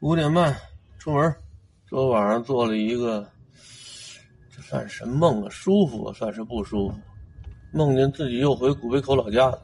[0.00, 0.54] 五点半
[0.98, 1.34] 出门，
[1.86, 3.26] 昨晚上做了一个，
[4.50, 5.48] 这算什么梦啊？
[5.48, 6.94] 舒服算是不舒服？
[7.72, 9.58] 梦见自己又回古北口老家了，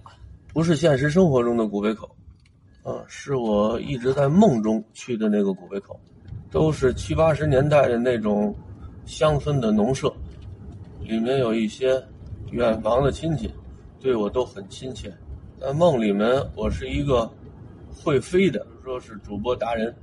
[0.54, 2.08] 不是现实生活中的古北口，
[2.82, 6.00] 啊，是我一直在梦中去的那个古北口，
[6.50, 8.54] 都是七八十年代的那种
[9.04, 10.10] 乡村的农舍，
[11.02, 12.02] 里面有一些
[12.52, 13.52] 远房的亲戚，
[14.00, 15.12] 对我都很亲切。
[15.60, 17.30] 在梦里面，我是一个
[17.94, 19.94] 会飞的，说是主播达人，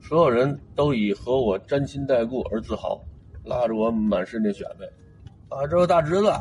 [0.00, 3.00] 所有人都以和我沾亲带故而自豪，
[3.44, 4.88] 拉着我满世界选呗。
[5.48, 6.32] 啊，这个大侄子。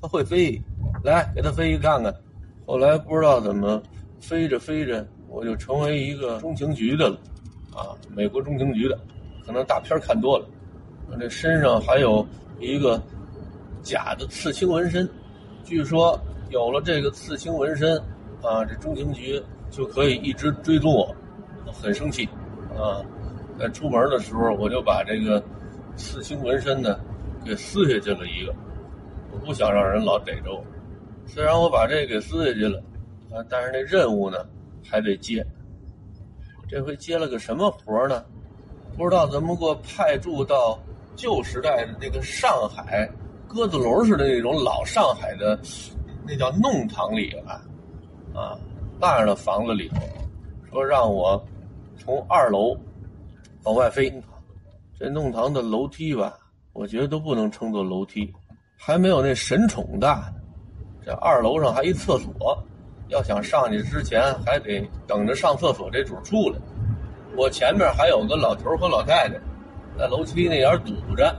[0.00, 0.56] 他会飞，
[1.02, 2.14] 来给他飞一看看。
[2.64, 3.82] 后来不知道怎么
[4.20, 7.18] 飞着飞着，我就成为一个中情局的了，
[7.74, 8.96] 啊，美国中情局的，
[9.44, 10.46] 可能大片看多了。
[11.10, 12.24] 我这身上还有
[12.60, 13.02] 一个
[13.82, 15.10] 假的刺青纹身，
[15.64, 16.16] 据说
[16.50, 17.98] 有了这个刺青纹身，
[18.40, 21.12] 啊，这中情局就可以一直追踪我，
[21.72, 22.28] 很生气，
[22.80, 23.04] 啊，
[23.58, 25.42] 在出门的时候我就把这个
[25.96, 26.98] 刺青纹身呢
[27.44, 28.54] 给撕下去了一个。
[29.32, 30.64] 我不想让人老逮着我，
[31.26, 32.78] 虽然我把这给撕下去了，
[33.30, 34.38] 啊，但是那任务呢
[34.88, 35.44] 还得接。
[36.68, 38.24] 这回接了个什么活呢？
[38.96, 40.78] 不知道怎么给我派驻到
[41.14, 43.08] 旧时代的那个上海
[43.46, 45.58] 鸽子笼似的那种老上海的，
[46.26, 47.62] 那叫弄堂里啊，
[48.34, 48.58] 啊，
[49.00, 50.00] 那样的房子里头，
[50.70, 51.42] 说让我
[51.98, 52.76] 从二楼
[53.64, 54.10] 往外飞。
[54.98, 56.38] 这弄堂的楼梯吧，
[56.72, 58.32] 我觉得都不能称作楼梯。
[58.76, 60.32] 还没有那神宠大，
[61.04, 62.56] 这二楼上还一厕所，
[63.08, 66.58] 要想上去之前还得等着上厕所这主出来。
[67.36, 69.34] 我前面还有个老头和老太太，
[69.98, 71.36] 在楼梯那点堵着，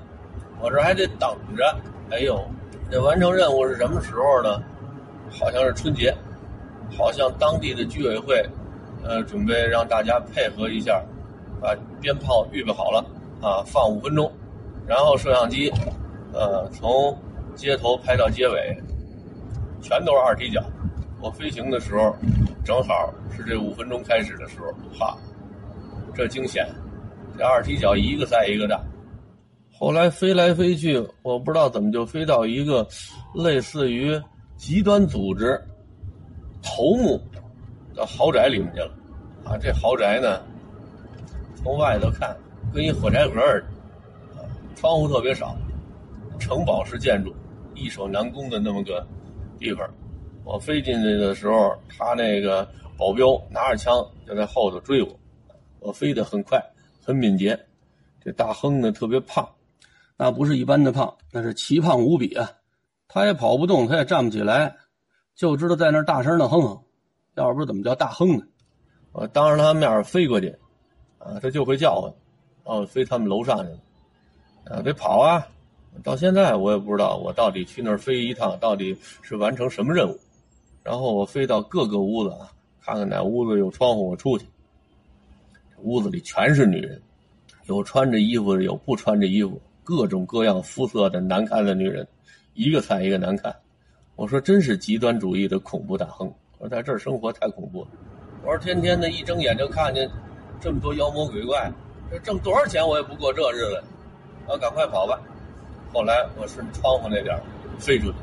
[0.62, 1.76] 我这还得等着。
[2.12, 2.40] 哎呦，
[2.90, 4.62] 这完成任务是什么时候呢？
[5.32, 6.16] 好像是春节，
[6.98, 8.44] 好像当地的居委会，
[9.04, 11.04] 呃，准备让大家配合一下，
[11.62, 13.06] 把鞭炮预备好了
[13.42, 14.32] 啊，放五分钟，
[14.88, 15.72] 然后摄像机，
[16.34, 17.18] 呃，从。
[17.56, 18.78] 街头拍到街尾，
[19.82, 20.64] 全都是二踢脚。
[21.20, 22.16] 我飞行的时候，
[22.64, 25.18] 正好是这五分钟开始的时候，哈，
[26.16, 26.66] 这惊险！
[27.38, 28.82] 这二踢脚一个赛一个大。
[29.78, 32.88] 后来飞来飞去，我不知道怎么就飞到一个
[33.36, 34.18] 类似于
[34.56, 35.60] 极端组织
[36.62, 37.20] 头目
[38.00, 38.92] 到豪宅里面去了。
[39.44, 40.42] 啊，这豪宅呢，
[41.58, 42.34] 从外头看
[42.74, 43.60] 跟一火柴盒似
[44.36, 45.54] 的，窗户特别少，
[46.40, 47.36] 城堡式建筑。
[47.76, 49.06] 易守难攻的那么个
[49.58, 49.90] 地方，
[50.44, 52.68] 我飞进去的时候，他那个
[52.98, 55.20] 保镖拿着枪就在后头追我。
[55.80, 56.62] 我飞得很快，
[57.02, 57.58] 很敏捷。
[58.22, 59.48] 这大亨呢特别胖，
[60.18, 62.50] 那不是一般的胖，那是奇胖无比啊！
[63.08, 64.76] 他也跑不动，他也站不起来，
[65.36, 66.82] 就知道在那大声的哼哼。
[67.36, 68.44] 要不怎么叫大亨呢？
[69.12, 70.56] 我当着他面飞过去，
[71.18, 72.14] 啊，他就会叫唤，
[72.64, 73.80] 哦，飞他们楼上去了，
[74.66, 75.48] 啊，得跑啊！
[76.04, 80.20] 到现在我也不知道我到底去那儿飞一趟到底是完成什么任务，
[80.84, 84.46] 然后我飞到各个屋子啊，看看哪屋子有窗户我出去。
[85.82, 87.02] 屋子里全是女人，
[87.66, 92.08] 有穿着衣服的，有不穿着衣服，各种各样肤色的难看的女人，
[92.54, 93.56] 一个菜一个难看。
[94.16, 97.88] 我说真是极端主义的恐怖大亨，我说在这儿生活太恐怖了。
[98.44, 100.10] 我说天天的一睁眼就看见
[100.60, 101.72] 这么多妖魔鬼怪，
[102.12, 103.84] 这挣多少钱我也不过这日子，
[104.46, 105.18] 我赶快跑吧。
[105.94, 107.40] 后来我顺窗户那点
[107.80, 108.18] 飞出去，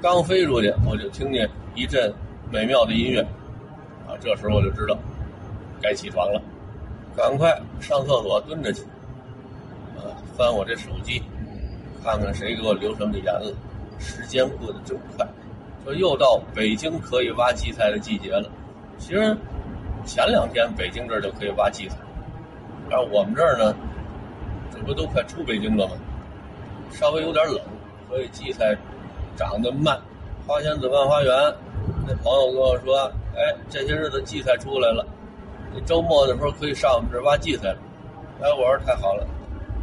[0.00, 2.12] 刚飞出去我就听见一阵
[2.50, 3.20] 美妙的音乐，
[4.08, 4.98] 啊，这时候我就知道
[5.82, 6.42] 该起床了，
[7.14, 8.82] 赶快上厕所蹲着去，
[9.98, 11.22] 啊，翻我这手机，
[12.02, 13.54] 看看谁给我留什么言了。
[13.98, 15.28] 时间过得真快，
[15.94, 18.50] 又到北京可以挖荠菜的季节了。
[18.98, 19.36] 其实
[20.04, 21.96] 前两天北京这儿就可以挖荠菜，
[22.90, 23.74] 但是我们这儿呢，
[24.72, 25.94] 这不都快出北京了吗？
[26.90, 27.60] 稍微有点冷，
[28.08, 28.76] 所以荠菜
[29.36, 29.98] 长得慢。
[30.46, 31.32] 花仙子万花园
[32.06, 35.06] 那朋友跟我说：“哎，这些日子荠菜出来了，
[35.72, 37.74] 你周末的时候可以上我们这儿挖荠菜。”
[38.42, 39.26] 哎，我说太好了，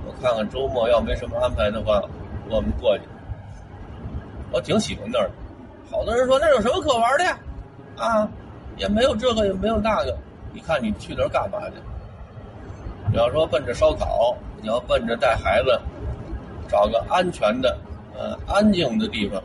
[0.05, 2.01] 我看看周末要没什么安排的话，
[2.49, 3.03] 我们过去。
[4.51, 5.33] 我挺喜欢那儿的。
[5.91, 7.37] 好多人说那有什么可玩的呀？
[7.97, 8.29] 啊，
[8.77, 10.17] 也没有这个，也没有那个。
[10.53, 11.75] 你看你去那儿干嘛去？
[13.11, 15.79] 你要说奔着烧烤，你要奔着带孩子。
[16.69, 17.77] 找个安全的、
[18.13, 19.41] 呃安静的地方，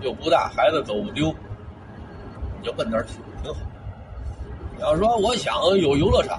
[0.00, 1.32] 又不大，孩子走不丢，
[2.58, 3.60] 你就奔那儿去，挺好。
[4.74, 6.36] 你要说我想有游乐场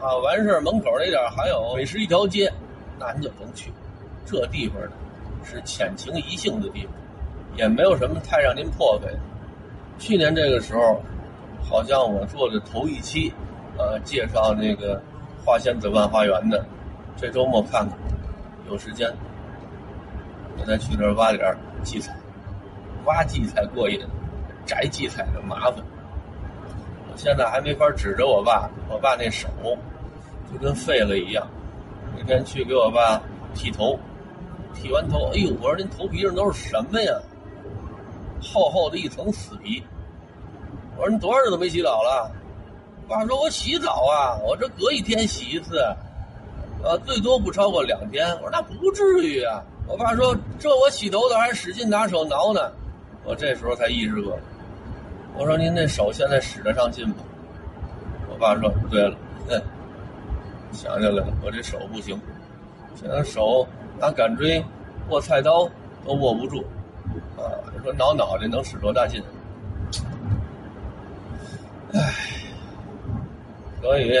[0.00, 2.52] 啊，完事儿门口那点还有美食一条街，
[2.98, 3.72] 那你就甭去。
[4.24, 4.90] 这地方呢
[5.44, 6.92] 是浅情宜性的地方，
[7.56, 9.08] 也没有什么太让您破费。
[9.98, 11.00] 去年这个时候，
[11.62, 13.32] 好像我做的头一期
[13.78, 15.00] 呃，介绍那个
[15.44, 16.64] 花仙子万花园的，
[17.16, 17.98] 这周末看看，
[18.68, 19.10] 有时间，
[20.58, 22.14] 我再去那儿挖点荠菜。
[23.04, 24.00] 挖荠菜过瘾，
[24.64, 25.76] 摘荠菜的麻烦。
[27.10, 29.48] 我现在还没法指着我爸，我爸那手
[30.52, 31.46] 就跟废了一样。
[32.16, 33.22] 那天去给我爸
[33.54, 33.98] 剃头，
[34.74, 37.12] 剃完头，哎呦，我说您头皮上都是什么呀？
[38.46, 39.82] 厚厚的一层死皮。
[40.96, 42.30] 我说你多少日子没洗澡了？
[43.08, 45.78] 爸说：“我洗澡啊，我这隔一天洗一次，
[46.82, 52.72] 呃，最多不超过两天。”我说：“那不至于啊。”我爸说：“这我洗头的还使劲拿手挠呢。”
[53.22, 54.42] 我这时候才意识过来，
[55.38, 57.14] 我说：“您那手现在使得上劲吗？”
[58.28, 59.16] 我爸说：“对了，
[59.48, 59.62] 哼，
[60.72, 62.20] 想起来了，我这手不行，
[62.96, 63.64] 现在手
[64.00, 64.60] 拿杆锥
[65.10, 65.70] 握菜刀
[66.04, 66.64] 都握不住，
[67.36, 67.42] 啊，
[67.82, 69.22] 说挠脑袋能使多大劲？”
[71.94, 72.00] 唉，
[73.80, 74.12] 所以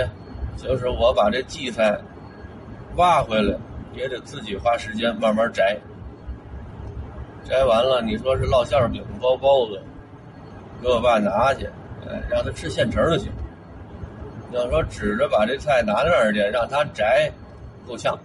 [0.56, 1.98] 就是我把这荠菜
[2.96, 3.58] 挖回来，
[3.94, 5.76] 也得自己花时间慢慢摘。
[7.44, 9.80] 摘完了，你说是烙馅饼、包包子，
[10.82, 11.66] 给我爸拿去，
[12.08, 13.30] 哎，让他吃现成就行。
[14.52, 17.30] 要说指着把这菜拿那儿去让他摘，
[17.86, 18.18] 够呛。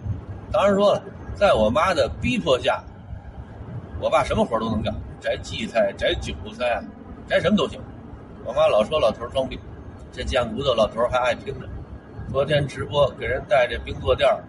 [0.50, 1.02] 当然说了，
[1.34, 2.82] 在我妈的逼迫下，
[4.02, 6.82] 我爸什么活都能干，摘荠菜、摘韭菜，
[7.28, 7.80] 摘什么都行。
[8.44, 9.56] 我妈老说老头装病，
[10.10, 11.68] 这贱骨头老头还爱听着。
[12.28, 14.42] 昨天直播给人带这冰坐垫儿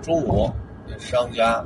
[0.00, 0.48] 中午
[0.86, 1.64] 那商家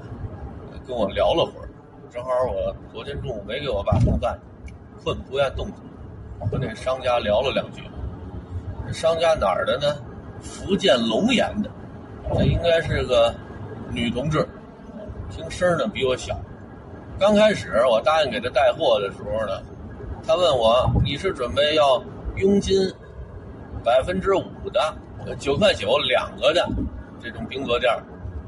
[0.87, 1.69] 跟我聊了会儿，
[2.11, 4.39] 正好我昨天中午没给我爸做饭，
[5.05, 7.83] 困不愿动弹，和那商家聊了两句。
[8.87, 10.03] 这商家哪儿的呢？
[10.41, 11.71] 福建龙岩的，
[12.35, 13.35] 这应该是个
[13.91, 14.49] 女同志，
[15.29, 16.35] 听声呢比我小。
[17.23, 19.63] 刚开始我答应给他带货的时候呢。
[20.27, 22.03] 他问我：“你是准备要
[22.35, 22.75] 佣金
[23.85, 26.69] 百分之五的九块九两个的
[27.21, 27.93] 这种冰格垫，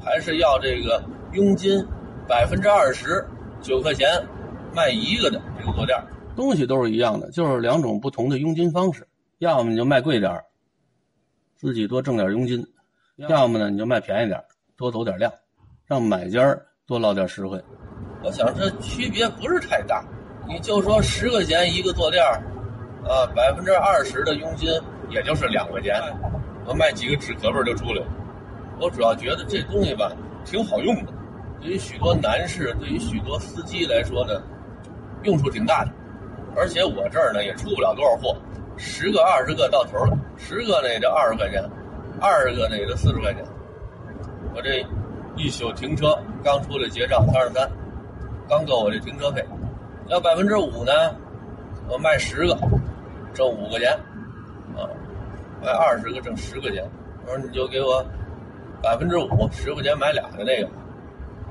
[0.03, 1.01] 还是要这个
[1.31, 1.81] 佣金
[2.27, 3.25] 百分之二十
[3.61, 4.09] 九块钱
[4.73, 5.97] 卖一个的这个坐垫？
[6.35, 9.07] 东西都是一样的，就是两种不同的佣金方式。
[9.37, 10.43] 要么你就卖贵点
[11.55, 12.61] 自己多挣点佣金；
[13.15, 14.43] 要么呢你就卖便宜点
[14.75, 15.31] 多走点量，
[15.85, 17.63] 让买家多捞点实惠。
[18.25, 20.03] 我想这区别不是太大。”
[20.47, 22.37] 你就说十块钱一个坐垫儿，
[23.03, 24.69] 啊，百分之二十的佣金，
[25.09, 25.99] 也就是两块钱，
[26.67, 28.07] 我卖几个纸壳儿就出来了。
[28.79, 30.11] 我主要觉得这东西吧，
[30.43, 31.11] 挺好用的，
[31.59, 34.39] 对于许多男士，对于许多司机来说呢，
[35.23, 35.91] 用处挺大的。
[36.55, 38.37] 而且我这儿呢也出不了多少货，
[38.77, 41.63] 十个二十个到头了，十个呢也就二十块钱，
[42.21, 43.43] 二十个呢也就四十块钱。
[44.53, 44.85] 我这
[45.35, 47.67] 一宿停车刚出来结账三十三，
[48.47, 49.45] 刚够我这停车费。
[50.07, 50.91] 要百分之五呢，
[51.89, 52.57] 我卖十个，
[53.33, 53.91] 挣五块钱，
[54.75, 54.85] 啊，
[55.61, 56.87] 卖二十个挣十块钱。
[57.25, 58.05] 我说你就给我
[58.83, 60.69] 百分之五，十块钱买俩的那个。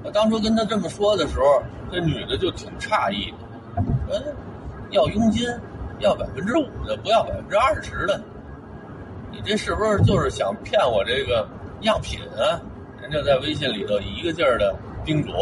[0.04, 3.82] 我当初跟他这么说的时候，这女的就挺诧异的，
[4.12, 4.36] 嗯，
[4.90, 5.48] 要佣金，
[5.98, 8.22] 要百分之五的，不要百分之二十的，
[9.32, 11.48] 你这是不是就是想骗我这个
[11.80, 12.60] 样品啊？
[13.00, 15.32] 人家在微信里头一个劲儿的叮嘱，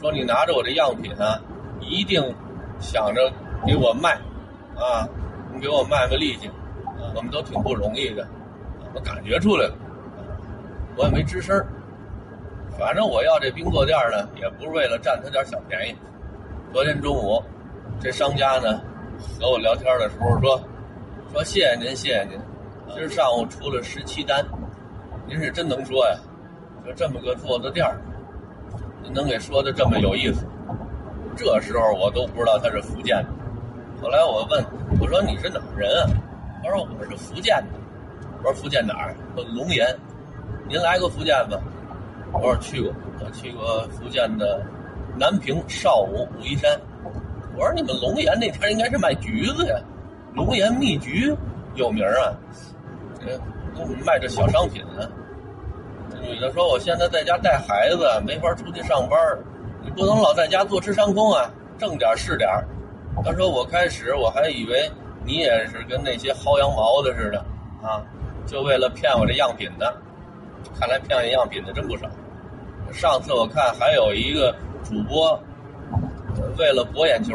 [0.00, 1.38] 说你拿着我这样品呢。
[1.82, 2.22] 一定
[2.78, 3.32] 想着
[3.66, 4.12] 给我卖，
[4.76, 5.08] 啊，
[5.52, 6.48] 你给我卖个力气，
[7.16, 8.28] 我们都挺不容易的，
[8.94, 9.74] 我感觉出来了，
[10.94, 11.58] 我也没吱声
[12.78, 15.96] 反正我要这冰坐垫呢，也不是为了占他点小便宜。
[16.70, 17.42] 昨天中午，
[17.98, 18.78] 这商家呢
[19.40, 20.62] 和我聊天的时候说，
[21.32, 22.38] 说谢谢您，谢谢您，
[22.94, 24.44] 今儿上午出了十七单，
[25.26, 26.16] 您是真能说呀，
[26.86, 27.98] 就这么个坐的垫儿
[29.12, 30.46] 能给说的这么有意思。
[31.36, 33.28] 这时候我都不知道他是福建的。
[34.02, 34.64] 后来我问
[35.00, 36.10] 我说：“你是哪儿人啊？”
[36.62, 37.78] 他说：“我是福建的。”
[38.38, 39.86] 我说：“福建哪儿？”说：“龙岩。”
[40.68, 41.58] 您来过福建吗？
[42.32, 44.62] 我说：“去过，我去过福建的
[45.18, 46.70] 南平、邵武、武夷山。”
[47.56, 49.74] 我说：“你们龙岩那天应该是卖橘子呀，
[50.34, 51.34] 龙岩蜜橘
[51.74, 52.32] 有名啊，
[53.18, 53.38] 这
[54.04, 55.10] 卖这小商品呢。”
[56.22, 59.18] 女的说：“我现在在家带孩子，没法出去上班。”
[59.82, 62.48] 你不能老在家坐吃山空啊，挣点是点
[63.24, 64.90] 他说：“我开始我还以为
[65.24, 67.38] 你也是跟那些薅羊毛的似的
[67.82, 68.02] 啊，
[68.46, 69.94] 就为了骗我这样品的。
[70.78, 72.06] 看来骗我样品的真不少。
[72.92, 75.38] 上次我看还有一个主播，
[76.58, 77.34] 为了博眼球，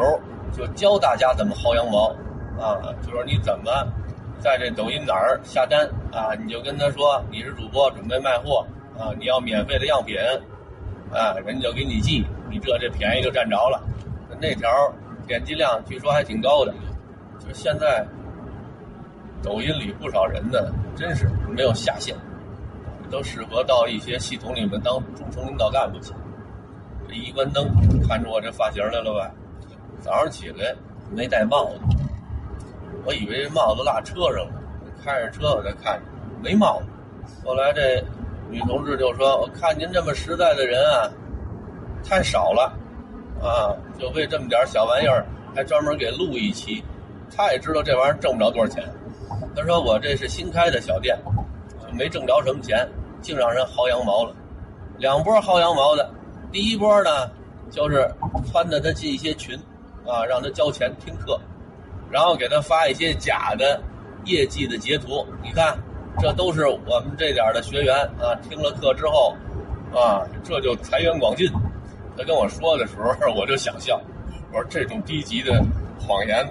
[0.56, 2.08] 就教大家怎么薅羊毛
[2.60, 3.72] 啊，就说你怎么
[4.38, 8.64] 在这抖音哪儿下单啊，你就跟他说你是主播，准备卖货
[8.98, 10.16] 啊，你要免费的样品。”
[11.12, 13.80] 啊，人家就给你寄，你这这便宜就占着了。
[14.40, 14.68] 那条
[15.24, 16.74] 点击量据说还挺高的，
[17.38, 18.04] 就现在
[19.40, 20.58] 抖音里不少人呢，
[20.96, 22.16] 真是没有下限，
[23.08, 26.12] 都适合到一些系统里面当中层领导干部去。
[27.08, 27.68] 这一关灯，
[28.08, 29.30] 看出我这发型来了吧？
[30.00, 30.74] 早上起来
[31.14, 31.80] 没戴帽子，
[33.04, 34.52] 我以为帽子落车上了，
[35.04, 36.02] 开着车我才看
[36.42, 36.86] 没帽子。
[37.44, 38.04] 后来这
[38.48, 41.10] 女同志就说：“我看您这么实在的人啊，
[42.04, 42.72] 太少了，
[43.42, 46.82] 啊，就为这么点小玩意儿，还专门给录一期。
[47.36, 48.84] 他也知道这玩意儿挣不着多少钱。
[49.54, 51.18] 他说我这是新开的小店，
[51.80, 52.88] 就没挣着什么钱，
[53.20, 54.32] 净让人薅羊毛了。
[54.98, 56.08] 两波薅羊毛的，
[56.52, 57.28] 第一波呢，
[57.70, 58.08] 就是
[58.52, 59.58] 撺掇他进一些群，
[60.06, 61.40] 啊，让他交钱听课，
[62.10, 63.80] 然后给他发一些假的
[64.24, 65.76] 业绩的截图，你看。”
[66.18, 69.36] 这都是我们这点的学员啊，听了课之后，
[69.94, 71.50] 啊，这就财源广进。
[72.16, 74.00] 他跟我说的时候， 我就想笑，
[74.50, 75.62] 我说这种低级的
[76.00, 76.46] 谎言，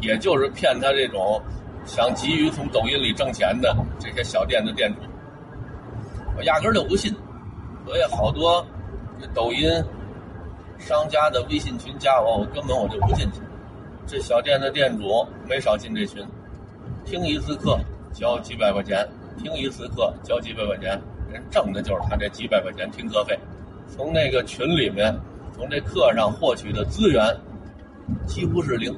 [0.00, 1.40] 也就是骗他这种
[1.84, 5.00] 想急于从抖音里挣钱的这些小店的店主。
[6.38, 7.14] 我压根儿就不信，
[7.84, 8.66] 所以好多
[9.34, 9.70] 抖音
[10.78, 13.40] 商家的微信群加我，我根本我就不进去。
[14.06, 16.26] 这小店的店主没少进这群，
[17.04, 17.78] 听一次课。
[18.16, 19.06] 交几百块钱
[19.36, 20.98] 听一次课，交几百块钱，
[21.30, 23.38] 人挣的就是他这几百块钱听课费。
[23.86, 25.14] 从那个群里面，
[25.54, 27.22] 从这课上获取的资源
[28.26, 28.92] 几乎是零。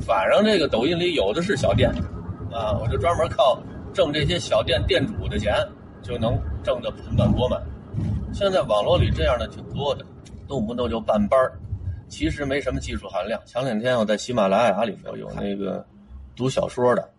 [0.00, 1.90] 反正这个抖音里有的是小店，
[2.50, 5.54] 啊，我就专门靠挣这些小店店主的钱，
[6.02, 7.62] 就能挣得盆满钵满。
[8.32, 10.04] 现在网络里这样的挺多的，
[10.48, 11.52] 动不动就办班儿
[12.08, 13.38] 其实没什么技术含量。
[13.44, 15.84] 前两天我在喜马拉雅里头有那个
[16.34, 17.10] 读小说的。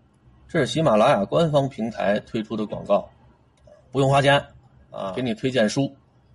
[0.48, 3.10] 这是喜马拉雅官方平台推出的广告，
[3.92, 4.42] 不用花钱
[4.92, 5.94] 啊，给你推荐书，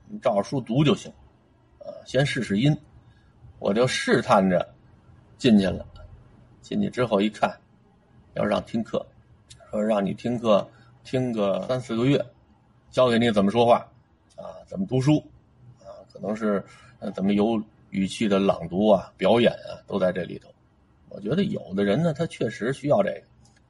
[0.09, 1.11] 你照着书读就行，
[1.79, 2.77] 啊，先试试音，
[3.59, 4.69] 我就试探着
[5.39, 5.87] 进去了，
[6.61, 7.57] 进去之后一看，
[8.35, 9.07] 要让听课，
[9.71, 10.69] 说让你听课
[11.05, 12.23] 听个三四个月，
[12.91, 13.79] 教给你怎么说话，
[14.37, 15.19] 啊，怎么读书，
[15.79, 16.63] 啊，可能是
[17.15, 20.51] 怎么有语气的朗读啊、表演啊，都在这里头。
[21.09, 23.23] 我觉得有的人呢，他确实需要这个。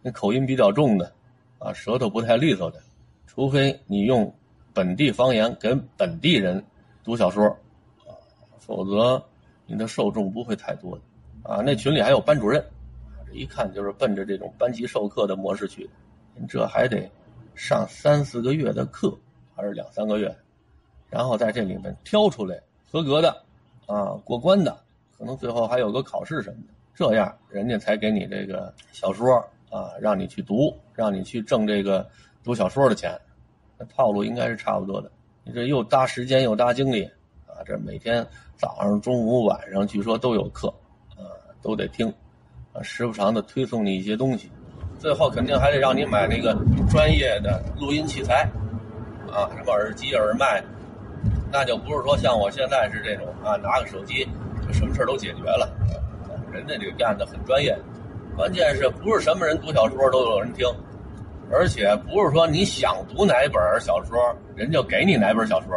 [0.02, 1.12] 那口音比较重的，
[1.58, 2.80] 啊，舌头不太利索的，
[3.26, 4.32] 除非你用
[4.72, 6.64] 本地方言给本地人
[7.04, 7.46] 读小说，
[8.06, 8.16] 啊，
[8.58, 9.22] 否则
[9.66, 11.02] 你的受众不会太多的。
[11.42, 12.64] 啊，那群里还有班主任，
[13.26, 15.90] 这一看就是奔着这种班级授课的模式去的。
[16.48, 17.10] 这还得
[17.54, 19.14] 上三四个月的课，
[19.54, 20.34] 还是两三个月，
[21.10, 22.58] 然后在这里面挑出来
[22.90, 23.42] 合格的，
[23.86, 24.78] 啊，过关的，
[25.18, 29.46] 可能最后还有个考试什么的，这样人家才给你这个小说。
[29.70, 32.06] 啊，让你去读，让你去挣这个
[32.42, 33.16] 读小说的钱，
[33.78, 35.10] 那套路应该是差不多的。
[35.44, 37.04] 你这又搭时间又搭精力，
[37.46, 40.68] 啊，这每天早上、中午、晚上据说都有课，
[41.16, 41.22] 啊，
[41.62, 42.12] 都得听，
[42.72, 44.50] 啊，时不常的推送你一些东西，
[44.98, 46.54] 最后肯定还得让你买那个
[46.90, 48.42] 专业的录音器材，
[49.30, 50.62] 啊，什么耳机、耳麦，
[51.50, 54.28] 那就不是说像我现在是这种啊，拿个手机
[54.66, 55.72] 就什么事都解决了，
[56.52, 57.78] 人家这个干的很专业。
[58.40, 60.66] 关键是不是什么人读小说都有人听，
[61.52, 64.16] 而且不是说你想读哪本小说，
[64.56, 65.76] 人就给你哪本小说，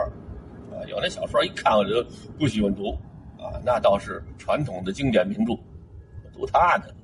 [0.71, 2.01] 啊，有那小说一看我就
[2.39, 2.91] 不喜欢读，
[3.37, 5.53] 啊，那倒是传统的经典名著，
[6.31, 6.95] 读他的，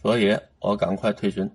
[0.00, 1.46] 所以我赶快退群。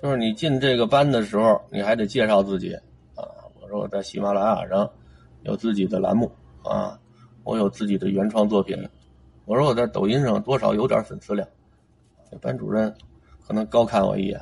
[0.00, 2.72] 就是你进这个班的时候，你还得介绍自己，
[3.14, 3.28] 啊，
[3.60, 4.90] 我说我在喜马拉雅上
[5.42, 6.98] 有自己的栏目，啊，
[7.44, 8.74] 我有自己的原创作品，
[9.44, 11.46] 我说我在抖音上多少有点粉丝量。
[12.38, 12.92] 班主任
[13.46, 14.40] 可能高看我一眼，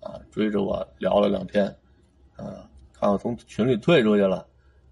[0.00, 1.66] 啊，追着我聊了两天，
[2.36, 2.68] 啊，
[2.98, 4.46] 看我从群里退出去了，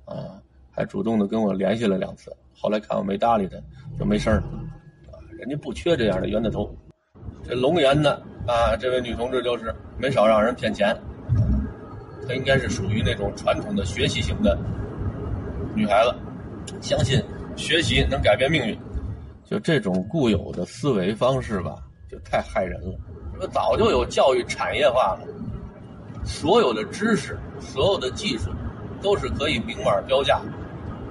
[0.05, 2.35] 啊，还主动的跟我联系了两次。
[2.59, 3.57] 后来看我没搭理他，
[3.99, 4.43] 就没声了，
[5.13, 6.75] 啊，人家不缺这样的冤大头。
[7.43, 10.97] 这龙岩的啊，这位女同志就是没少让人骗钱，
[12.27, 14.59] 她应该是属于那种传统的学习型的
[15.75, 16.15] 女孩子，
[16.81, 17.23] 相信
[17.57, 18.77] 学习能改变命运。
[19.45, 21.86] 就这种固有的思维方式吧。
[22.25, 22.97] 太害人了。
[23.33, 25.21] 这不早就有教育产业化了，
[26.25, 28.51] 所有的知识、所有的技术，
[29.03, 30.41] 都是可以明码标价，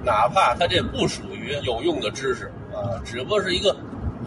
[0.02, 3.76] 哪怕它这不属于有用的知识啊，只不过是一个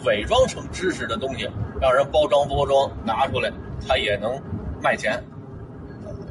[0.06, 1.50] 伪装成知识的东西，
[1.82, 3.52] 让人包装包装拿出来，
[3.86, 4.42] 它也能
[4.82, 5.22] 卖钱。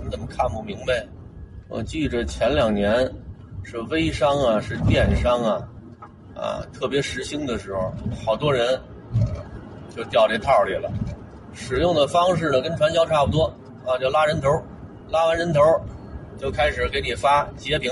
[0.03, 1.07] 你怎么看不明白？
[1.69, 3.07] 我记着前两年
[3.63, 5.69] 是微商啊，是电商啊，
[6.35, 7.93] 啊特别时兴的时候，
[8.25, 8.81] 好多人。
[9.99, 10.89] 就掉这套里了，
[11.53, 13.53] 使用的方式呢跟传销差不多
[13.85, 14.49] 啊，就拉人头，
[15.11, 15.61] 拉完人头，
[16.39, 17.91] 就开始给你发截屏，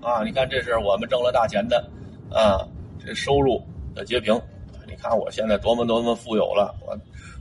[0.00, 1.84] 啊，你看这是我们挣了大钱的，
[2.30, 2.62] 啊，
[3.04, 3.60] 这收入
[3.96, 4.40] 的截屏，
[4.86, 6.96] 你看我现在多么多么富有了，我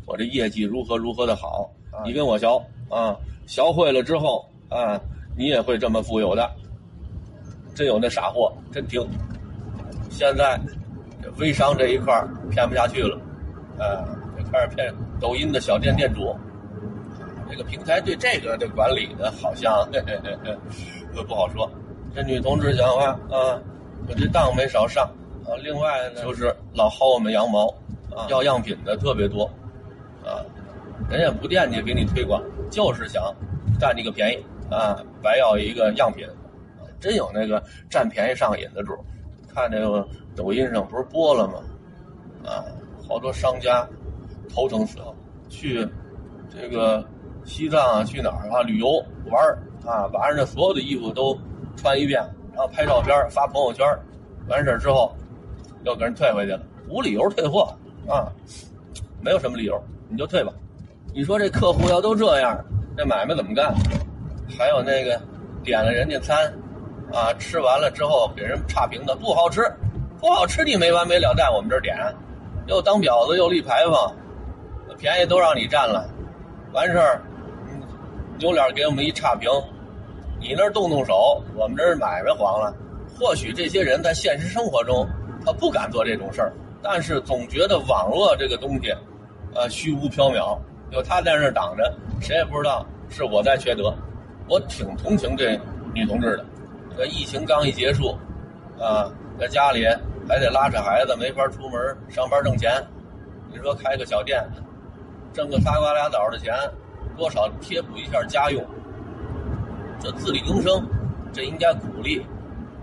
[0.08, 2.48] 我这业绩如何如何的好啊，你跟我学
[2.90, 5.00] 啊，学会了之后啊，
[5.38, 6.50] 你也会这么富有的。
[7.76, 9.08] 真有那傻货，真听。
[10.10, 10.60] 现在
[11.22, 13.18] 这微商这一块骗不下去了，
[13.80, 14.06] 啊，
[14.38, 16.36] 就开始骗抖音的小店店主。
[17.50, 19.90] 这个平台对这个的管理呢，好像
[21.28, 21.70] 不好说。
[22.14, 23.60] 这女同志讲话啊，
[24.08, 25.06] 我这当没少上
[25.46, 25.56] 啊。
[25.64, 27.68] 另外呢，就是老薅我们羊毛
[28.16, 29.46] 啊，要样品的特别多
[30.24, 30.46] 啊。
[31.10, 33.34] 人家不惦记给你推广，就是想
[33.80, 36.28] 占你个便宜啊，白要一个样品。
[37.00, 38.94] 真有那个占便宜上瘾的主，
[39.48, 40.06] 看那个
[40.36, 41.54] 抖音上不是播了吗？
[42.46, 42.66] 啊，
[43.10, 43.86] 好多商家
[44.48, 45.14] 头疼死了，
[45.50, 45.86] 去
[46.48, 47.04] 这个
[47.44, 49.44] 西藏啊，去哪儿啊旅游玩
[49.84, 51.36] 啊，把人家所有的衣服都
[51.76, 52.22] 穿一遍，
[52.54, 53.84] 然后拍照片发朋友圈，
[54.48, 55.12] 完事儿之后
[55.84, 57.76] 又给人退回去了，无理由退货
[58.08, 58.32] 啊，
[59.22, 60.54] 没有什么理由，你就退吧。
[61.14, 62.64] 你说这客户要都这样，
[62.96, 63.74] 这买卖怎么干？
[64.58, 65.20] 还有那个
[65.64, 66.54] 点了人家餐。
[67.12, 69.64] 啊，吃完了之后给人差评的不好吃，
[70.20, 71.98] 不好吃你没完没了在我们这儿点，
[72.70, 74.14] 又当婊子又立牌坊，
[74.96, 76.08] 便宜都让你占了，
[76.72, 77.20] 完事儿，
[78.38, 79.50] 有脸给我们一差评，
[80.40, 82.72] 你那儿动动手，我们这儿买卖黄了。
[83.18, 85.06] 或许这些人在现实生活中
[85.44, 88.94] 他不敢做这种事儿，但是总觉得网络这个东西，
[89.56, 90.56] 呃，虚无缥缈，
[90.92, 93.92] 有他在那儿挡着，谁也不知道是我在缺德。
[94.48, 95.60] 我挺同情这
[95.92, 96.46] 女同志的。
[96.96, 98.16] 这疫情刚一结束，
[98.80, 99.88] 啊，在家里
[100.30, 102.72] 还得拉着孩子，没法出门上班挣钱。
[103.52, 104.48] 你说开个小店，
[105.34, 106.54] 挣个仨瓜俩枣的钱，
[107.18, 108.64] 多少贴补一下家用。
[110.00, 110.88] 这自力更生，
[111.34, 112.24] 这应该鼓励。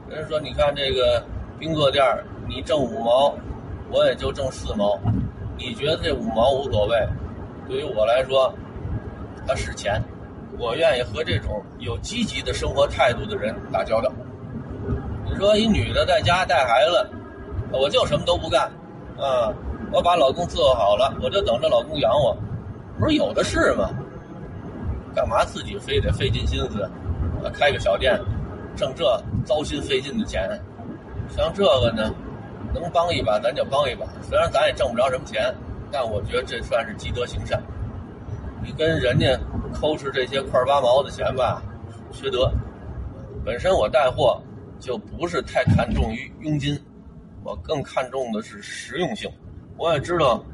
[0.09, 1.25] 人家说，你看这个
[1.57, 2.05] 冰座店，
[2.49, 3.33] 你挣五毛，
[3.93, 4.99] 我也就挣四毛。
[5.57, 7.09] 你觉得这五毛无所谓？
[7.69, 8.53] 对于我来说，
[9.47, 10.03] 它是钱。
[10.59, 14.11] 我愿意和这种有积极的生活态度的人打交道。
[15.25, 17.09] 你说一女的在家带孩子，
[17.77, 18.71] 我就什么都不干，
[19.19, 19.53] 啊，
[19.93, 22.37] 我把老公伺候好了，我就等着老公养我，
[22.99, 23.91] 不是有的是吗？
[25.15, 26.83] 干嘛自己非得费尽心思，
[27.45, 28.21] 啊，开个小店，
[28.75, 29.05] 挣这
[29.45, 30.49] 糟心费劲的钱？
[31.29, 32.15] 像这个呢，
[32.75, 35.55] 能帮一把咱就帮一把，虽然咱也挣不着什么钱，
[35.91, 37.63] 但我觉得这算是积德行善。
[38.63, 39.39] 你跟人家。
[39.79, 41.63] 抠吃这些块八毛的钱吧，
[42.11, 42.51] 缺德。
[43.45, 44.41] 本身我带货
[44.81, 46.81] 就不是太看重于佣金，
[47.47, 49.31] 我更看重的是实用性。
[49.77, 50.45] 我也知道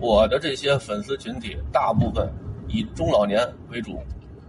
[0.00, 2.26] 我的这些粉丝群体大部分
[2.66, 4.02] 以中老年为主，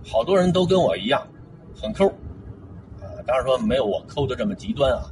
[0.06, 1.28] 好多人都跟我一样
[1.76, 2.08] 很抠，
[3.02, 5.12] 啊，当然说没有我抠的这么极端啊，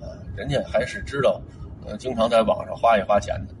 [0.00, 1.40] 啊，人家还是知道，
[1.86, 3.54] 呃，经常在网上花一花钱的，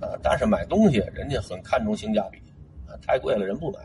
[0.00, 2.38] 呃，但是买东西人家很看重性价比。
[3.02, 3.78] 太贵了，人不买，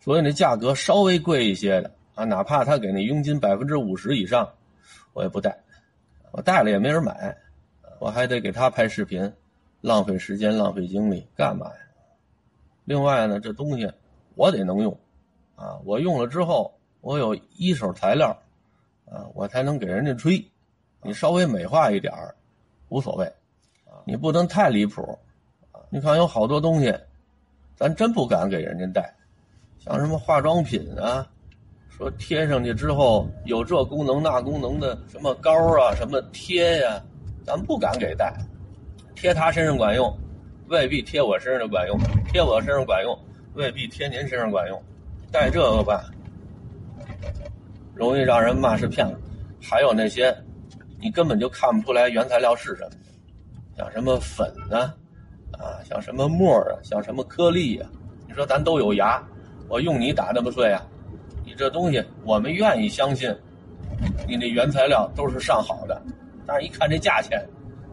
[0.00, 4.48] 所以那价格稍微贵一些的啊，哪怕他给那佣金百分之五十以上，
[5.12, 5.56] 我也不带，
[6.34, 7.36] 我带了也没人买，
[8.00, 9.32] 我还得给他拍视频，
[9.80, 11.76] 浪费时间，浪费精力，干嘛呀？
[12.84, 13.88] 另外呢，这东西
[14.34, 14.98] 我得能用，
[15.54, 18.36] 啊，我用了之后，我有一手材料，
[19.06, 20.44] 啊，我才能给人家吹，
[21.02, 22.12] 你稍微美化一点
[22.88, 23.32] 无所谓，
[24.04, 25.16] 你不能太离谱，
[25.88, 26.92] 你看有好多东西。
[27.76, 29.14] 咱真不敢给人家带，
[29.78, 31.30] 像什么化妆品啊，
[31.96, 37.00] 说贴上去之后有这功能那功能的什么膏啊，什么贴呀，
[37.44, 38.34] 咱不敢给带。
[39.14, 40.12] 贴他身上管用，
[40.66, 41.96] 未必贴我身上就管用；
[42.32, 43.16] 贴我身上管用，
[43.54, 44.82] 未必贴您身上管用。
[45.30, 46.04] 带这个吧，
[47.94, 49.16] 容易让人骂是骗子。
[49.62, 50.36] 还有那些，
[51.00, 52.90] 你根本就看不出来原材料是什么，
[53.76, 54.92] 像什么粉啊。
[55.52, 57.86] 啊，像什么沫啊，像什么颗粒呀？
[58.26, 59.22] 你说咱都有牙，
[59.68, 60.84] 我用你打那么碎啊？
[61.54, 63.34] 这东西，我们愿意相信，
[64.26, 66.00] 你那原材料都是上好的，
[66.46, 67.44] 但是一看这价钱，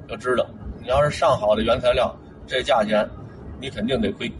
[0.07, 0.45] 就知道
[0.81, 3.07] 你要是上好的原材料，这价钱
[3.59, 4.31] 你肯定得亏。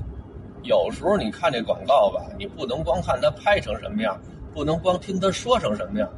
[0.63, 4.19] 有时候你看这广告吧，你不能光看它拍成什么样，
[4.53, 6.10] 不能光听他说成什么样，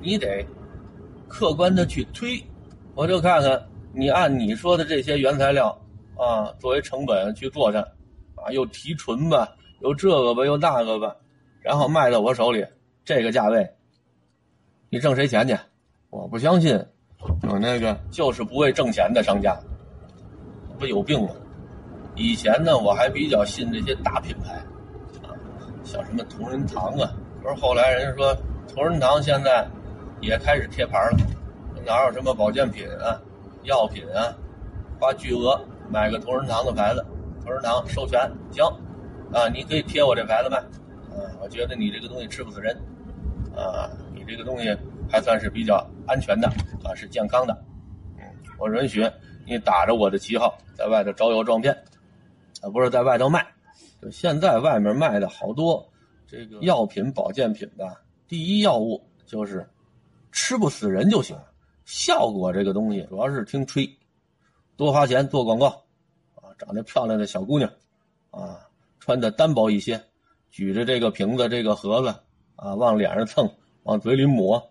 [0.00, 0.44] 你得
[1.28, 2.42] 客观的去推。
[2.94, 5.76] 我就看看你按你说的这些原材料。
[6.14, 7.80] 啊，作为成本去做它，
[8.36, 9.48] 啊，又提纯吧，
[9.80, 11.16] 又这个吧，又那个吧，
[11.62, 12.66] 然后卖到我手里，
[13.04, 13.68] 这个价位，
[14.90, 15.56] 你挣谁钱去？
[16.10, 16.72] 我不相信，
[17.44, 19.56] 有那个就是不为挣钱的商家，
[20.78, 21.30] 不有病吗？
[22.16, 24.54] 以前呢，我还比较信这些大品牌，
[25.22, 25.32] 啊，
[25.84, 28.36] 像什么同仁堂啊，可是后来人家说
[28.74, 29.66] 同仁堂现在
[30.20, 31.18] 也开始贴牌了，
[31.86, 33.18] 哪有什么保健品啊、
[33.62, 34.36] 药品啊，
[35.00, 35.58] 花巨额。
[35.90, 37.04] 买个同仁堂的牌子，
[37.44, 38.18] 同仁堂授权
[38.50, 38.64] 行，
[39.30, 40.58] 啊，你可以贴我这牌子卖，
[41.42, 42.72] 我觉得你这个东西吃不死人，
[43.56, 44.72] 啊，你这个东西
[45.10, 46.46] 还算是比较安全的，
[46.84, 47.64] 啊，是健康的，
[48.16, 48.22] 嗯，
[48.60, 49.04] 我允许
[49.44, 51.74] 你打着我的旗号在外头招摇撞骗，
[52.60, 53.44] 啊，不是在外头卖，
[54.00, 55.84] 就现在外面卖的好多
[56.28, 59.68] 这个药品保健品吧，第一要务就是
[60.30, 61.36] 吃不死人就行，
[61.84, 63.98] 效果这个东西主要是听吹，
[64.76, 65.66] 多花钱做广告，
[66.36, 67.68] 啊，长得漂亮的小姑娘，
[68.30, 68.60] 啊。
[69.04, 70.00] 穿的单薄一些，
[70.52, 72.14] 举着这个瓶子、这个盒子
[72.56, 73.50] 啊，往脸上蹭，
[73.84, 74.70] 往嘴里抹，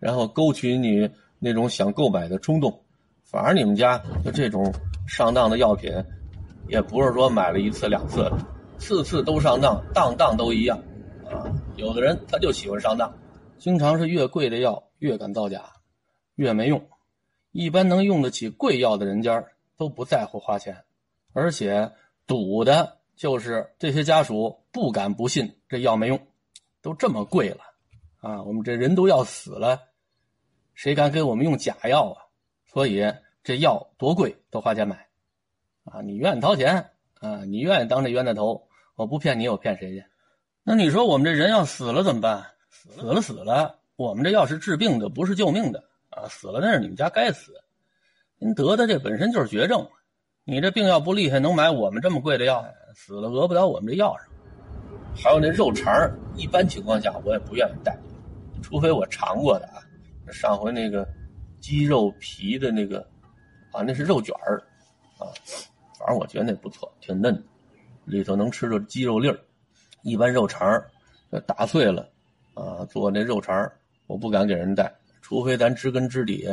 [0.00, 2.82] 然后勾起你那种想购买的冲动。
[3.22, 4.74] 反正你们家就这种
[5.06, 5.92] 上当的药品，
[6.66, 8.38] 也不是说买了一次两次的，
[8.76, 10.76] 次次都上当，当当都一样
[11.24, 11.46] 啊。
[11.76, 13.14] 有的人他就喜欢上当，
[13.56, 15.62] 经常是越贵的药越敢造假，
[16.34, 16.84] 越没用。
[17.52, 19.44] 一般能用得起贵药的人家
[19.76, 20.78] 都不在乎花钱，
[21.32, 21.92] 而且
[22.26, 22.96] 赌的。
[23.20, 26.18] 就是这些家属不敢不信这药没用，
[26.80, 27.60] 都这么贵了，
[28.22, 29.78] 啊，我们这人都要死了，
[30.72, 32.24] 谁敢给我们用假药啊？
[32.72, 33.04] 所以
[33.44, 35.06] 这药多贵都花钱买，
[35.84, 37.44] 啊，你愿意掏钱啊？
[37.44, 38.66] 你愿意当这冤大头？
[38.94, 40.02] 我不骗你，我骗谁去？
[40.62, 42.46] 那你说我们这人要死了怎么办？
[42.70, 46.26] 死了死了，我们这药是治病的，不是救命的啊！
[46.28, 47.52] 死了那是你们家该死，
[48.38, 49.86] 您得的这本身就是绝症。
[50.50, 52.66] 你这病要不厉害，能买我们这么贵的药？
[52.92, 54.26] 死了讹不了我们这药上。
[55.14, 55.92] 还有那肉肠
[56.34, 57.96] 一般情况下我也不愿意带，
[58.60, 59.78] 除非我尝过的啊。
[60.32, 61.08] 上回那个
[61.60, 62.98] 鸡肉皮的那个
[63.70, 64.60] 啊，那是肉卷儿
[65.20, 65.30] 啊，
[65.96, 67.42] 反正我觉得那不错，挺嫩的，
[68.04, 69.38] 里头能吃着鸡肉粒儿。
[70.02, 70.82] 一般肉肠
[71.46, 72.08] 打碎了
[72.54, 73.70] 啊，做那肉肠
[74.08, 76.44] 我不敢给人带，除非咱知根知底，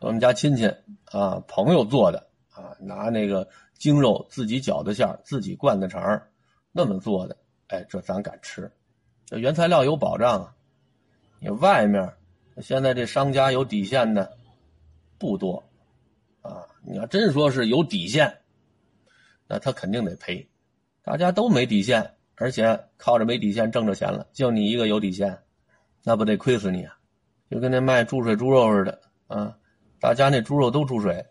[0.00, 0.66] 我们家亲戚
[1.12, 2.25] 啊朋友做的。
[2.56, 6.22] 啊，拿那个精肉自己搅的馅儿，自己灌的肠
[6.72, 7.36] 那么做的，
[7.68, 8.72] 哎，这咱敢吃，
[9.26, 10.54] 这原材料有保障啊。
[11.38, 12.14] 你外面
[12.62, 14.38] 现在这商家有底线的
[15.18, 15.62] 不多
[16.40, 16.66] 啊。
[16.82, 18.38] 你要真说是有底线，
[19.46, 20.48] 那他肯定得赔。
[21.02, 25.38] 大家都没底线，而且靠着没底线挣着钱了，就你一个有底线，
[26.02, 26.96] 那不得亏死你啊？
[27.50, 29.56] 就跟那卖注水猪肉似的啊，
[30.00, 31.26] 大家那猪肉都注水。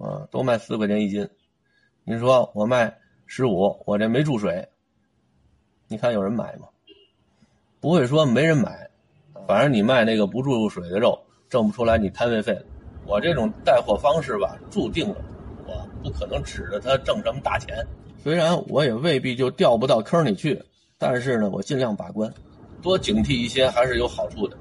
[0.00, 1.28] 啊，都卖四块钱一斤，
[2.04, 4.66] 你说我卖十五，我这没注水，
[5.88, 6.68] 你看有人买吗？
[7.80, 8.88] 不会说没人买，
[9.46, 12.58] 反正你卖那个不注水的肉，挣不出来你摊位费。
[13.04, 15.16] 我这种带货方式吧，注定了
[15.66, 17.86] 我不可能指着他挣什么大钱。
[18.22, 20.62] 虽然我也未必就掉不到坑里去，
[20.96, 22.32] 但是呢，我尽量把关，
[22.80, 24.56] 多警惕一些还是有好处的。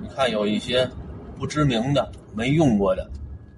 [0.00, 0.90] 你看有一些
[1.38, 3.08] 不知名的、没用过的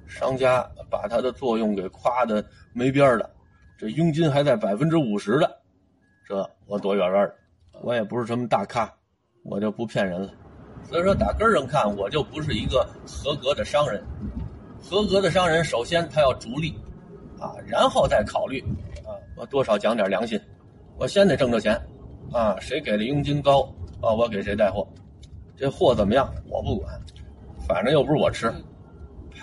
[0.06, 0.68] 商家。
[0.94, 3.28] 把它的作用给夸的没边了，
[3.76, 5.58] 这佣金还在百分之五十的，
[6.24, 7.34] 这我躲远远的。
[7.82, 8.88] 我也不是什么大咖，
[9.42, 10.30] 我就不骗人了。
[10.84, 14.00] 所以说打根上看，我就不是一个合格的商人。
[14.80, 16.78] 合格的商人，首先他要逐利，
[17.40, 18.60] 啊，然后再考虑，
[19.04, 20.40] 啊，我多少讲点良心，
[20.96, 21.74] 我先得挣着钱，
[22.32, 23.62] 啊，谁给的佣金高，
[24.00, 24.86] 啊，我给谁带货，
[25.56, 27.00] 这货怎么样我不管，
[27.66, 28.52] 反正又不是我吃。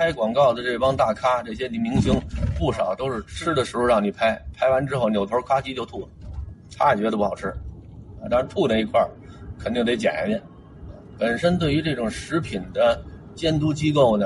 [0.01, 2.19] 拍广告的这帮大咖，这些明星，
[2.57, 6.07] 不少都是吃的时候让你拍，拍完之后扭头咔叽就吐了，
[6.75, 7.49] 他也觉得不好吃，
[8.19, 8.99] 啊，但是吐那一块
[9.59, 10.41] 肯定得减下去。
[11.19, 12.99] 本身对于这种食品的
[13.35, 14.25] 监督机构呢，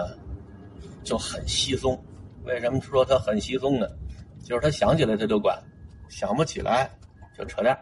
[1.04, 2.02] 就很稀松。
[2.46, 3.86] 为什么说他很稀松呢？
[4.46, 5.62] 就是他想起来他就管，
[6.08, 6.90] 想不起来
[7.38, 7.78] 就扯淡。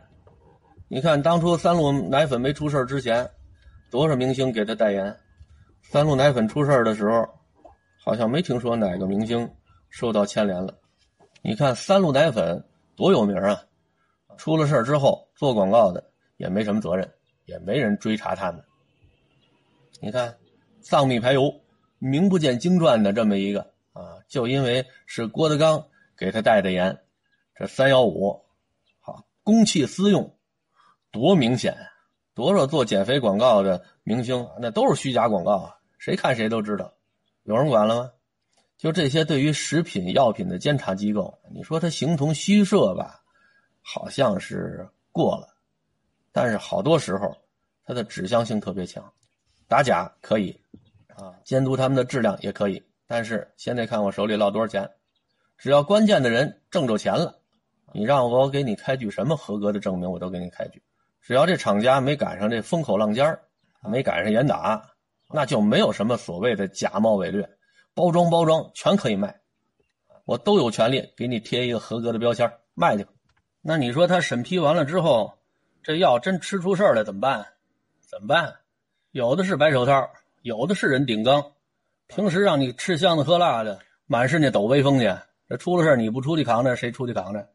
[0.88, 3.30] 你看当初三鹿奶粉没出事之前，
[3.92, 5.16] 多少明星给他代言，
[5.84, 7.24] 三鹿奶粉出事的时候。
[8.04, 9.50] 好像没听说哪个明星
[9.90, 10.78] 受到牵连了。
[11.42, 12.64] 你看三鹿奶粉
[12.96, 13.64] 多有名啊，
[14.38, 17.10] 出了事之后做广告的也没什么责任，
[17.46, 18.64] 也没人追查他们。
[20.02, 20.36] 你看
[20.82, 21.62] 藏秘排油，
[21.98, 23.62] 名不见经传的这么一个
[23.94, 25.88] 啊，就因为是郭德纲
[26.18, 27.00] 给他代的言，
[27.56, 28.44] 这三幺五，
[29.00, 30.36] 好公器私用，
[31.12, 31.78] 多明显！
[32.36, 36.92] 多少做减肥广告的明星那都是虚假广告啊，谁看谁都知道。
[37.44, 38.12] 有人管了吗？
[38.78, 43.22] 就这些对于食品药品的监察机构，你说它形同虚设吧，
[43.82, 45.48] 好像是过了，
[46.32, 47.36] 但是好多时候
[47.86, 49.14] 它的指向性特别强，
[49.68, 50.58] 打假可以
[51.16, 54.90] 啊，监督他们的质量也可以，但是先得看我手里落多少钱，
[55.58, 57.40] 只要关键的人挣着钱了，
[57.94, 60.82] 你让我给你开具什么合格的证明，我都给你开具，
[61.22, 63.38] 只要这厂家没赶上这风口浪尖
[63.90, 64.93] 没赶上严打。
[65.36, 67.50] 那就没有什么所谓的假冒伪劣，
[67.96, 69.36] 包装包装全可以卖，
[70.26, 73.04] 我都有权利给你贴一个合格的标签卖去。
[73.62, 75.34] 那你说他审批完了之后，
[75.82, 77.48] 这药真吃出事儿来怎么办？
[78.02, 78.54] 怎么办？
[79.10, 80.08] 有的是白手套，
[80.44, 81.44] 有的是人顶缸。
[82.06, 85.12] 平时让你吃香的喝辣的，满是那抖威风去。
[85.50, 87.50] 这出了事你不出去扛着，谁出去扛着？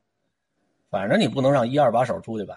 [0.91, 2.57] 反正你不能让一二把手出去吧？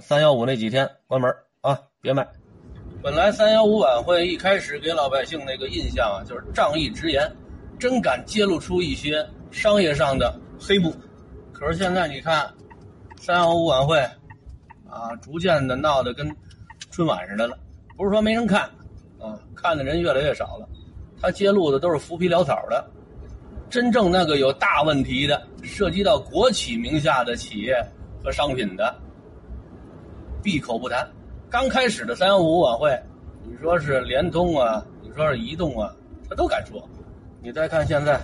[0.00, 2.26] 三幺五那几天关门啊，别卖。
[3.04, 7.30] 本来三幺五晚会一开始给老百姓那个印象啊，就是仗义直言，
[7.78, 10.90] 真敢揭露出一些商业上的黑幕。
[11.52, 12.50] 可是现在你看，
[13.20, 13.98] 三幺五晚会
[14.88, 16.34] 啊，逐渐的闹得跟
[16.90, 17.58] 春晚似的了。
[17.94, 18.62] 不是说没人看
[19.20, 20.66] 啊，看的人越来越少了。
[21.20, 22.82] 他揭露的都是浮皮潦草的，
[23.68, 27.76] 真正那个有大问题的，涉及到国企名下的企业
[28.22, 28.94] 和商品的，
[30.42, 31.06] 闭口不谈。
[31.54, 33.00] 刚开始的三幺五晚会，
[33.44, 35.94] 你说是联通啊，你说是移动啊，
[36.28, 36.82] 他都敢说。
[37.40, 38.20] 你再看现在，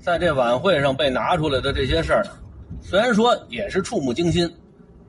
[0.00, 2.24] 在这晚会上被拿出来的这些事儿，
[2.80, 4.50] 虽然说也是触目惊心，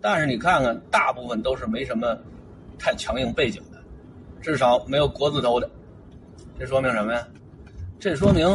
[0.02, 2.14] 但是你看看，大部分都是没什么
[2.78, 3.82] 太强硬背景的，
[4.42, 5.70] 至少没有国字头的。
[6.60, 7.26] 这说明什么呀？
[7.98, 8.46] 这说明，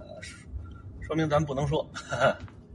[0.00, 0.06] 呃，
[1.00, 1.88] 说明咱不能说。